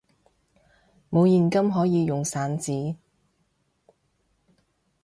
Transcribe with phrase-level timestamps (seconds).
[1.11, 2.95] 冇現金可以用散紙！